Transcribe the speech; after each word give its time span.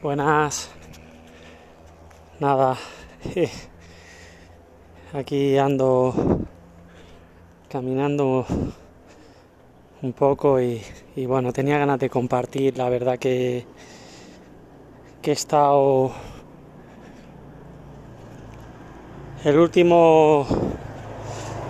Buenas. 0.00 0.70
Nada. 2.38 2.76
Aquí 5.12 5.58
ando 5.58 6.14
caminando 7.68 8.46
un 10.00 10.12
poco 10.12 10.60
y, 10.60 10.80
bueno, 11.26 11.52
tenía 11.52 11.78
ganas 11.78 11.98
de 11.98 12.08
compartir. 12.08 12.78
La 12.78 12.88
verdad 12.88 13.18
que, 13.18 13.66
que 15.20 15.30
he 15.30 15.34
estado 15.34 16.12
el 19.44 19.58
último, 19.58 20.46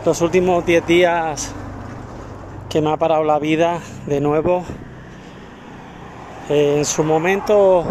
los 0.05 0.21
últimos 0.21 0.67
10 0.67 0.87
días 0.87 1.55
que 2.69 2.83
me 2.83 2.93
ha 2.93 2.99
parado 2.99 3.25
la 3.25 3.39
vida 3.39 3.81
de 4.07 4.21
nuevo. 4.21 4.65
En 6.51 6.85
su 6.85 7.03
momento 7.05 7.87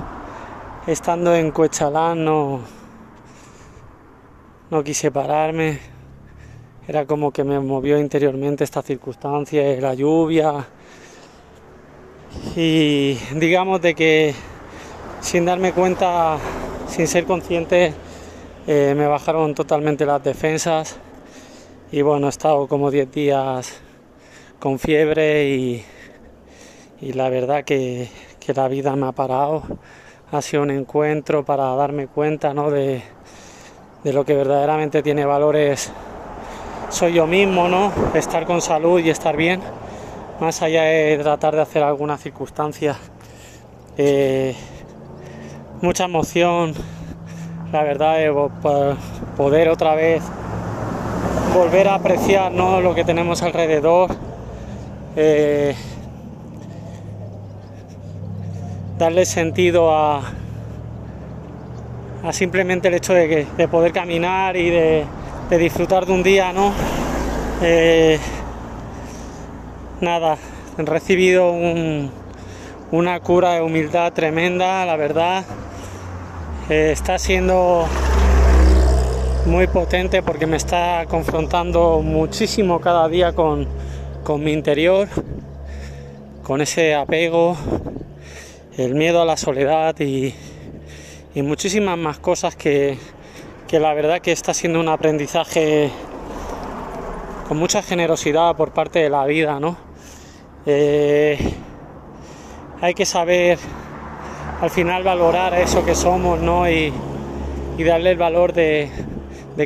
estando 0.87 1.35
en 1.35 1.51
Cuechalán 1.51 2.23
no, 2.23 2.61
no 4.71 4.83
quise 4.85 5.11
pararme. 5.11 5.79
Era 6.87 7.05
como 7.05 7.31
que 7.31 7.43
me 7.43 7.59
movió 7.59 7.99
interiormente 7.99 8.63
esta 8.63 8.81
circunstancia, 8.81 9.61
la 9.81 9.93
lluvia. 9.93 10.65
Y 12.55 13.15
digamos 13.35 13.81
de 13.81 13.93
que 13.93 14.33
sin 15.19 15.43
darme 15.43 15.73
cuenta, 15.73 16.37
sin 16.87 17.05
ser 17.05 17.25
consciente, 17.25 17.93
eh, 18.65 18.93
me 18.95 19.07
bajaron 19.07 19.53
totalmente 19.53 20.05
las 20.05 20.23
defensas. 20.23 20.95
Y 21.91 22.01
bueno, 22.01 22.27
he 22.27 22.29
estado 22.29 22.65
como 22.67 22.91
10 22.91 23.11
días 23.11 23.81
con 24.57 24.79
fiebre 24.79 25.49
y, 25.49 25.83
y 27.01 27.11
la 27.11 27.29
verdad 27.29 27.65
que, 27.65 28.07
que 28.39 28.53
la 28.53 28.69
vida 28.69 28.95
me 28.95 29.07
ha 29.07 29.11
parado 29.11 29.63
ha 30.31 30.41
sido 30.41 30.63
un 30.63 30.71
encuentro 30.71 31.45
para 31.45 31.73
darme 31.75 32.07
cuenta 32.07 32.53
¿no? 32.53 32.69
de, 32.69 33.01
de, 34.03 34.13
lo 34.13 34.25
que 34.25 34.35
verdaderamente 34.35 35.01
tiene 35.01 35.25
valores 35.25 35.91
soy 36.89 37.13
yo 37.13 37.27
mismo, 37.27 37.67
¿no? 37.67 37.91
estar 38.13 38.45
con 38.45 38.61
salud 38.61 38.99
y 38.99 39.09
estar 39.09 39.35
bien, 39.35 39.61
más 40.39 40.61
allá 40.61 40.83
de 40.83 41.17
tratar 41.17 41.55
de 41.55 41.61
hacer 41.61 41.83
alguna 41.83 42.17
circunstancia. 42.17 42.95
Eh, 43.97 44.55
mucha 45.81 46.05
emoción, 46.05 46.73
la 47.71 47.83
verdad, 47.83 48.17
de 48.17 48.49
poder 49.35 49.69
otra 49.69 49.95
vez 49.95 50.23
volver 51.53 51.87
a 51.87 51.95
apreciar 51.95 52.51
¿no? 52.51 52.81
lo 52.81 52.93
que 52.95 53.03
tenemos 53.03 53.41
alrededor. 53.41 54.11
Eh, 55.15 55.75
darle 58.97 59.25
sentido 59.25 59.93
a, 59.93 60.21
a 62.23 62.33
simplemente 62.33 62.87
el 62.87 62.95
hecho 62.95 63.13
de, 63.13 63.27
que, 63.27 63.47
de 63.57 63.67
poder 63.67 63.91
caminar 63.91 64.55
y 64.57 64.69
de, 64.69 65.05
de, 65.49 65.57
disfrutar 65.57 66.05
de 66.05 66.13
un 66.13 66.23
día, 66.23 66.51
¿no? 66.51 66.73
Eh, 67.61 68.19
nada, 70.01 70.37
he 70.77 70.81
recibido 70.83 71.51
un, 71.51 72.11
una 72.91 73.19
cura 73.19 73.53
de 73.53 73.61
humildad 73.61 74.13
tremenda, 74.13 74.85
la 74.85 74.95
verdad. 74.95 75.45
Eh, 76.69 76.89
está 76.91 77.19
siendo 77.19 77.87
muy 79.45 79.67
potente 79.67 80.21
porque 80.21 80.47
me 80.47 80.57
está 80.57 81.05
confrontando 81.07 82.01
muchísimo 82.01 82.81
cada 82.81 83.07
día 83.07 83.33
con, 83.33 83.67
con 84.23 84.43
mi 84.43 84.51
interior, 84.51 85.07
con 86.43 86.61
ese 86.61 86.95
apego, 86.95 87.55
el 88.77 88.93
miedo 88.93 89.23
a 89.23 89.25
la 89.25 89.37
soledad 89.37 89.99
y, 89.99 90.35
muchísimas 91.35 91.97
más 91.97 92.19
cosas 92.19 92.55
que, 92.55 92.97
la 93.71 93.93
verdad 93.93 94.21
que 94.21 94.31
está 94.31 94.53
siendo 94.53 94.79
un 94.79 94.87
aprendizaje 94.87 95.89
con 97.47 97.57
mucha 97.57 97.81
generosidad 97.81 98.55
por 98.55 98.73
parte 98.73 98.99
de 98.99 99.09
la 99.09 99.25
vida, 99.25 99.59
¿no? 99.59 99.77
Eh, 100.65 101.37
hay 102.81 102.93
que 102.93 103.05
saber 103.05 103.57
al 104.61 104.69
final 104.69 105.03
valorar 105.03 105.55
eso 105.55 105.83
que 105.83 105.95
somos, 105.95 106.39
¿no? 106.39 106.69
Y, 106.69 106.93
darle 107.79 108.11
el 108.11 108.17
valor 108.17 108.53
de, 108.53 108.89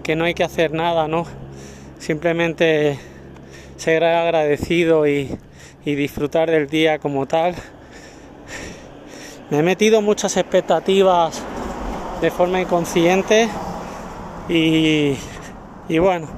que 0.04 0.16
no 0.16 0.26
hay 0.26 0.34
que 0.34 0.44
hacer 0.44 0.72
nada, 0.74 1.08
¿no? 1.08 1.26
Simplemente 2.00 2.98
ser 3.78 4.04
agradecido 4.04 5.06
y 5.06 5.38
disfrutar 5.84 6.50
del 6.50 6.68
día 6.68 7.00
como 7.00 7.26
tal. 7.26 7.56
Me 9.52 9.60
he 9.60 9.64
metido 9.64 10.02
muchas 10.02 10.38
expectativas 10.38 11.44
de 12.22 12.32
forma 12.32 12.62
inconsciente 12.62 13.50
y, 14.48 15.18
y 15.90 16.00
bueno, 16.00 16.30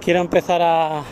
quiero 0.00 0.20
empezar 0.20 0.62
a, 0.62 1.04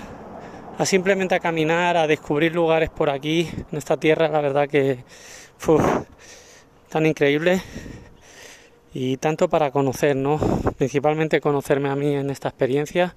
a, 0.79 0.87
simplemente 0.87 1.35
a 1.35 1.39
caminar, 1.41 1.99
a 1.99 2.07
descubrir 2.07 2.55
lugares 2.55 2.89
por 2.89 3.11
aquí, 3.11 3.47
en 3.71 3.77
esta 3.77 3.99
tierra, 3.99 4.29
la 4.29 4.41
verdad 4.41 4.71
que 4.71 5.05
uf, 5.67 5.83
tan 6.89 7.05
increíble 7.05 7.61
y 8.95 9.19
tanto 9.19 9.51
para 9.51 9.71
conocer, 9.71 10.17
¿no? 10.17 10.41
Principalmente 10.79 11.43
conocerme 11.43 11.91
a 11.91 11.95
mí 11.95 12.15
en 12.15 12.31
esta 12.31 12.49
experiencia 12.49 13.15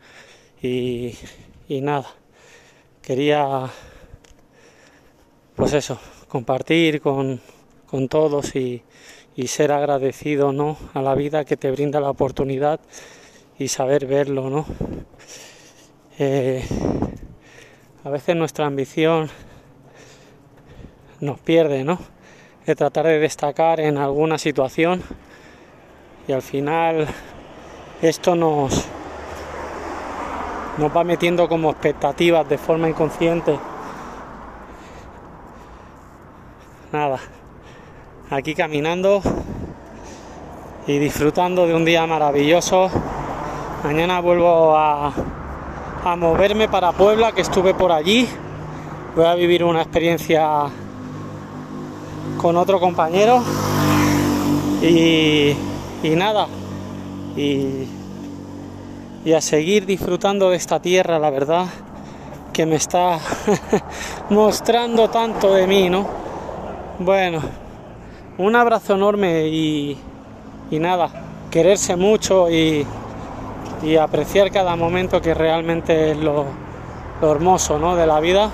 y, 0.62 1.18
y 1.70 1.80
nada, 1.80 2.08
quería 3.02 3.70
pues 5.56 5.72
eso, 5.72 5.98
compartir 6.28 7.00
con 7.00 7.40
con 7.92 8.08
todos 8.08 8.56
y, 8.56 8.84
ser 9.48 9.72
agradecido 9.72 10.54
¿no? 10.54 10.78
a 10.94 11.02
la 11.02 11.14
vida 11.16 11.46
que 11.46 11.58
te 11.58 11.72
brinda 11.72 12.00
la 12.00 12.12
oportunidad 12.12 12.80
y 13.60 13.68
saber 13.68 14.06
verlo. 14.06 14.50
¿no? 14.50 14.66
Eh, 16.18 16.64
a 18.04 18.10
veces 18.10 18.36
nuestra 18.36 18.68
ambición 18.68 19.30
nos 21.20 21.40
pierde, 21.40 21.84
¿no? 21.84 22.00
De 22.66 22.76
tratar 22.76 23.08
de 23.08 23.20
destacar 23.20 23.80
en 23.80 23.98
alguna 23.98 24.38
situación 24.38 25.02
y 26.28 26.32
al 26.32 26.44
final 26.44 27.08
esto 28.02 28.36
nos, 28.36 28.86
nos 30.78 30.96
va 30.96 31.04
metiendo 31.04 31.50
como 31.50 31.72
expectativas 31.72 32.48
de 32.48 32.58
forma 32.58 32.88
inconsciente. 32.88 33.58
Nada 36.92 37.20
aquí 38.32 38.56
caminando 38.56 39.22
y 40.88 40.98
disfrutando 40.98 41.68
de 41.68 41.76
un 41.76 41.84
día 41.84 42.08
maravilloso. 42.08 42.90
Mañana 43.84 44.22
vuelvo 44.22 44.74
a, 44.74 45.12
moverme 46.16 46.70
para 46.70 46.94
Puebla, 46.94 47.34
que 47.34 47.42
estuve 47.42 47.74
por 47.74 47.92
allí. 47.92 48.26
Voy 49.18 49.26
a 49.26 49.36
vivir 49.36 49.66
una 49.66 49.82
experiencia 49.82 50.68
con 52.38 52.56
otro 52.56 52.80
compañero 52.80 53.44
y, 54.82 55.54
nada. 56.16 56.48
Y 57.36 57.86
a 59.34 59.42
seguir 59.42 59.86
disfrutando 59.86 60.50
de 60.50 60.56
esta 60.56 60.82
tierra, 60.82 61.20
la 61.20 61.30
verdad, 61.30 61.66
que 62.54 62.66
me 62.66 62.78
está 62.78 63.20
mostrando 64.30 65.10
tanto 65.10 65.54
de 65.54 65.68
mí, 65.68 65.90
¿no? 65.90 66.08
Bueno, 67.00 67.42
un 68.38 68.56
abrazo 68.56 68.96
enorme 68.96 69.48
y, 69.48 69.98
nada, 70.72 71.10
quererse 71.50 71.96
mucho 71.96 72.50
y, 72.50 72.86
apreciar 74.00 74.52
cada 74.52 74.76
momento 74.76 75.22
que 75.22 75.34
realmente 75.34 76.12
es 76.12 76.18
lo, 76.18 76.46
hermoso 77.22 77.80
¿no? 77.80 77.96
de 77.96 78.08
la 78.08 78.20
vida. 78.20 78.50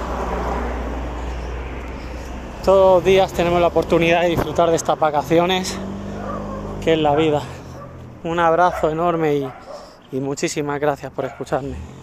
Todos 2.64 2.98
los 2.98 3.06
días 3.06 3.32
tenemos 3.34 3.62
la 3.62 3.68
oportunidad 3.68 4.22
de 4.22 4.30
disfrutar 4.30 4.70
de 4.70 4.76
estas 4.76 5.00
vacaciones, 5.00 5.78
que 6.84 6.94
es 6.94 7.00
la 7.00 7.16
vida. 7.16 7.42
Un 8.24 8.40
abrazo 8.40 8.90
enorme 8.90 9.50
y 10.12 10.20
muchísimas 10.20 10.80
gracias 10.80 11.12
por 11.12 11.26
escucharme. 11.26 11.97